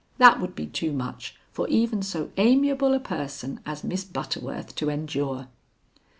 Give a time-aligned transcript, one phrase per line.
[0.17, 4.89] That would be too much for even so amiable a person as Miss Butterworth to
[4.89, 5.47] endure."